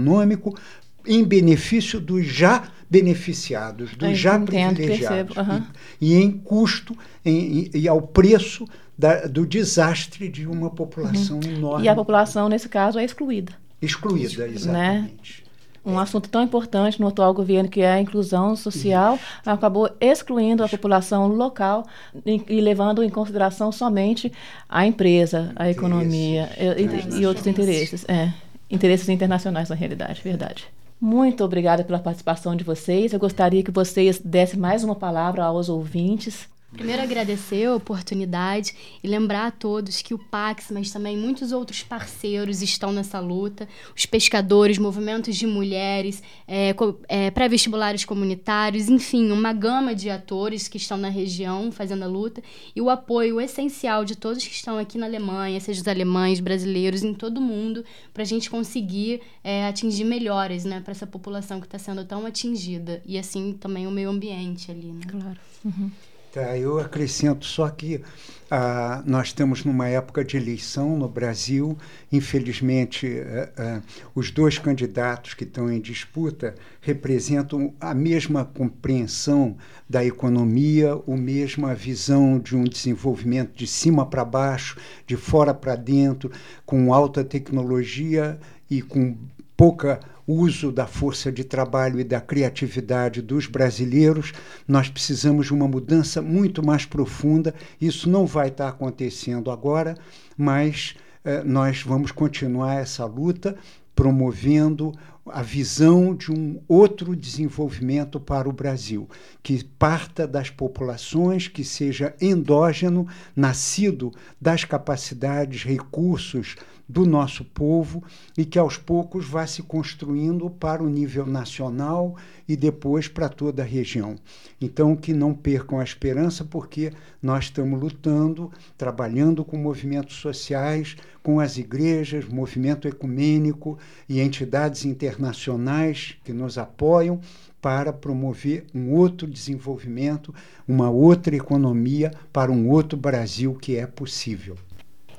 em 1.06 1.24
benefício 1.24 2.00
dos 2.00 2.26
já 2.26 2.64
beneficiados, 2.88 3.94
dos 3.96 4.08
Eu 4.08 4.14
já 4.14 4.38
privilegiados. 4.38 5.36
Uhum. 5.36 5.62
E, 6.00 6.12
e, 6.12 6.22
em 6.22 6.30
custo 6.30 6.96
em, 7.24 7.70
e, 7.74 7.80
e 7.80 7.88
ao 7.88 8.00
preço 8.00 8.66
da, 8.96 9.26
do 9.26 9.46
desastre 9.46 10.28
de 10.28 10.46
uma 10.46 10.70
população 10.70 11.40
uhum. 11.44 11.50
enorme. 11.50 11.84
E 11.84 11.88
a 11.88 11.94
população, 11.94 12.48
nesse 12.48 12.68
caso, 12.68 12.98
é 12.98 13.04
excluída. 13.04 13.52
Excluída, 13.80 14.48
exatamente. 14.48 15.42
Né? 15.42 15.46
Um 15.86 16.00
assunto 16.00 16.28
tão 16.28 16.42
importante 16.42 17.00
no 17.00 17.06
atual 17.06 17.32
governo, 17.32 17.68
que 17.68 17.80
é 17.80 17.92
a 17.92 18.00
inclusão 18.00 18.56
social, 18.56 19.16
acabou 19.44 19.88
excluindo 20.00 20.64
a 20.64 20.68
população 20.68 21.28
local 21.28 21.86
e, 22.24 22.42
e 22.48 22.60
levando 22.60 23.04
em 23.04 23.08
consideração 23.08 23.70
somente 23.70 24.32
a 24.68 24.84
empresa, 24.84 25.52
a 25.54 25.70
economia 25.70 26.50
e, 26.58 27.20
e, 27.20 27.26
outros 27.26 27.46
interesses. 27.46 28.04
É, 28.08 28.32
interesses 28.70 29.08
internacionais, 29.08 29.68
na 29.68 29.76
realidade, 29.76 30.22
verdade. 30.22 30.66
Muito 31.00 31.44
obrigada 31.44 31.84
pela 31.84 31.98
participação 31.98 32.56
de 32.56 32.64
vocês. 32.64 33.12
Eu 33.12 33.18
gostaria 33.18 33.62
que 33.62 33.70
vocês 33.70 34.18
dessem 34.18 34.58
mais 34.58 34.82
uma 34.82 34.94
palavra 34.94 35.44
aos 35.44 35.68
ouvintes 35.68 36.48
Primeiro 36.72 37.00
agradecer 37.00 37.64
a 37.66 37.74
oportunidade 37.74 38.74
e 39.02 39.06
lembrar 39.06 39.46
a 39.46 39.50
todos 39.50 40.02
que 40.02 40.12
o 40.12 40.18
Pax, 40.18 40.66
mas 40.70 40.90
também 40.90 41.16
muitos 41.16 41.52
outros 41.52 41.82
parceiros 41.82 42.60
estão 42.60 42.92
nessa 42.92 43.20
luta. 43.20 43.68
Os 43.96 44.04
pescadores, 44.04 44.76
movimentos 44.76 45.36
de 45.36 45.46
mulheres, 45.46 46.22
é, 46.46 46.74
é, 47.08 47.30
pré-vestibulares 47.30 48.04
comunitários, 48.04 48.88
enfim, 48.88 49.30
uma 49.30 49.52
gama 49.52 49.94
de 49.94 50.10
atores 50.10 50.66
que 50.66 50.76
estão 50.76 50.98
na 50.98 51.08
região 51.08 51.70
fazendo 51.70 52.02
a 52.02 52.08
luta 52.08 52.42
e 52.74 52.80
o 52.80 52.90
apoio 52.90 53.40
essencial 53.40 54.04
de 54.04 54.16
todos 54.16 54.44
que 54.44 54.52
estão 54.52 54.76
aqui 54.76 54.98
na 54.98 55.06
Alemanha, 55.06 55.60
seja 55.60 55.80
os 55.80 55.88
alemães, 55.88 56.40
brasileiros, 56.40 57.04
em 57.04 57.14
todo 57.14 57.38
o 57.38 57.40
mundo, 57.40 57.84
para 58.12 58.22
a 58.24 58.26
gente 58.26 58.50
conseguir 58.50 59.22
é, 59.42 59.66
atingir 59.66 60.04
melhores 60.04 60.64
né, 60.64 60.80
para 60.80 60.90
essa 60.90 61.06
população 61.06 61.60
que 61.60 61.66
está 61.66 61.78
sendo 61.78 62.04
tão 62.04 62.26
atingida 62.26 63.00
e 63.06 63.16
assim 63.16 63.52
também 63.52 63.86
o 63.86 63.90
meio 63.90 64.10
ambiente 64.10 64.70
ali. 64.70 64.92
Né? 64.92 65.00
Claro. 65.08 65.38
Uhum. 65.64 65.90
Tá, 66.36 66.54
eu 66.54 66.78
acrescento 66.78 67.46
só 67.46 67.66
que 67.70 68.02
ah, 68.50 69.02
nós 69.06 69.28
estamos 69.28 69.64
numa 69.64 69.88
época 69.88 70.22
de 70.22 70.36
eleição 70.36 70.94
no 70.94 71.08
Brasil. 71.08 71.78
Infelizmente, 72.12 73.06
ah, 73.06 73.48
ah, 73.56 73.82
os 74.14 74.30
dois 74.30 74.58
candidatos 74.58 75.32
que 75.32 75.44
estão 75.44 75.72
em 75.72 75.80
disputa 75.80 76.54
representam 76.82 77.72
a 77.80 77.94
mesma 77.94 78.44
compreensão 78.44 79.56
da 79.88 80.04
economia, 80.04 80.92
a 80.92 81.16
mesma 81.16 81.74
visão 81.74 82.38
de 82.38 82.54
um 82.54 82.64
desenvolvimento 82.64 83.56
de 83.56 83.66
cima 83.66 84.04
para 84.04 84.22
baixo, 84.22 84.76
de 85.06 85.16
fora 85.16 85.54
para 85.54 85.74
dentro, 85.74 86.30
com 86.66 86.92
alta 86.92 87.24
tecnologia 87.24 88.38
e 88.68 88.82
com 88.82 89.16
pouca 89.56 90.00
uso 90.26 90.72
da 90.72 90.86
força 90.86 91.30
de 91.30 91.44
trabalho 91.44 92.00
e 92.00 92.04
da 92.04 92.20
criatividade 92.20 93.22
dos 93.22 93.46
brasileiros, 93.46 94.32
nós 94.66 94.88
precisamos 94.88 95.46
de 95.46 95.54
uma 95.54 95.68
mudança 95.68 96.20
muito 96.20 96.64
mais 96.64 96.84
profunda. 96.84 97.54
Isso 97.80 98.08
não 98.08 98.26
vai 98.26 98.48
estar 98.48 98.68
acontecendo 98.68 99.50
agora, 99.50 99.96
mas 100.36 100.96
eh, 101.24 101.44
nós 101.44 101.82
vamos 101.82 102.10
continuar 102.10 102.74
essa 102.74 103.04
luta 103.04 103.56
promovendo 103.94 104.92
a 105.28 105.42
visão 105.42 106.14
de 106.14 106.30
um 106.30 106.60
outro 106.68 107.16
desenvolvimento 107.16 108.20
para 108.20 108.48
o 108.48 108.52
Brasil, 108.52 109.08
que 109.42 109.64
parta 109.64 110.26
das 110.26 110.50
populações, 110.50 111.48
que 111.48 111.64
seja 111.64 112.14
endógeno, 112.20 113.06
nascido 113.34 114.12
das 114.40 114.64
capacidades, 114.64 115.64
recursos 115.64 116.56
do 116.88 117.04
nosso 117.04 117.44
povo 117.44 118.02
e 118.38 118.44
que 118.44 118.58
aos 118.58 118.76
poucos 118.76 119.26
vá 119.26 119.46
se 119.46 119.62
construindo 119.62 120.48
para 120.48 120.82
o 120.82 120.88
nível 120.88 121.26
nacional 121.26 122.16
e 122.48 122.56
depois 122.56 123.08
para 123.08 123.28
toda 123.28 123.62
a 123.62 123.66
região. 123.66 124.16
Então, 124.60 124.94
que 124.94 125.12
não 125.12 125.34
percam 125.34 125.80
a 125.80 125.84
esperança, 125.84 126.44
porque 126.44 126.92
nós 127.20 127.44
estamos 127.44 127.80
lutando, 127.80 128.52
trabalhando 128.78 129.44
com 129.44 129.56
movimentos 129.56 130.16
sociais, 130.16 130.96
com 131.26 131.40
as 131.40 131.58
igrejas, 131.58 132.24
movimento 132.24 132.86
ecumênico 132.86 133.76
e 134.08 134.20
entidades 134.20 134.84
internacionais 134.84 136.14
que 136.22 136.32
nos 136.32 136.56
apoiam 136.56 137.20
para 137.60 137.92
promover 137.92 138.64
um 138.72 138.92
outro 138.92 139.26
desenvolvimento, 139.26 140.32
uma 140.68 140.88
outra 140.88 141.34
economia 141.34 142.12
para 142.32 142.52
um 142.52 142.70
outro 142.70 142.96
Brasil 142.96 143.56
que 143.56 143.74
é 143.74 143.88
possível. 143.88 144.56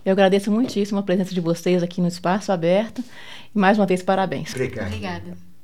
Eu 0.06 0.13
agradeço 0.13 0.50
muitíssimo 0.50 0.98
a 0.98 1.04
presença 1.04 1.34
de 1.34 1.41
vocês 1.41 1.84
aqui 1.84 2.00
no 2.00 2.08
Espaço 2.08 2.54
Aberto 2.54 3.04
e 3.54 3.60
mais 3.60 3.78
uma 3.78 3.86
vez 3.86 4.02
parabéns. 4.02 4.52
Obrigado. 4.52 4.88
Obrigada. 4.88 5.57